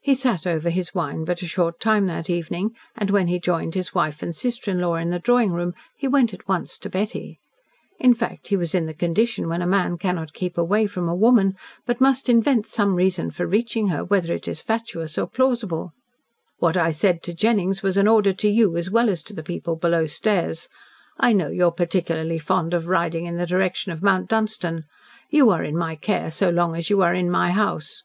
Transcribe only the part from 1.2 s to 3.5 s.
but a short time that evening, and when he